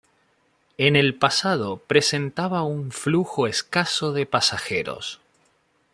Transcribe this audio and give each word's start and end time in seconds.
En 0.79 0.95
el 0.95 1.15
pasado 1.15 1.77
presentaba 1.77 2.63
un 2.63 2.91
flujo 2.91 3.45
escaso 3.45 4.13
de 4.13 4.25
pasajeros. 4.25 5.21